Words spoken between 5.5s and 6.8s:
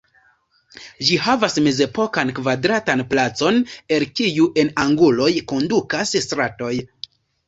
kondukas stratoj.